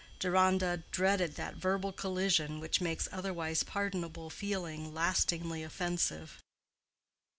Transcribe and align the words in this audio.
Deronda 0.17 0.81
dreaded 0.89 1.35
that 1.35 1.53
verbal 1.57 1.91
collision 1.91 2.59
which 2.59 2.81
makes 2.81 3.07
otherwise 3.11 3.61
pardonable 3.61 4.31
feeling 4.31 4.95
lastingly 4.95 5.61
offensive. 5.61 6.41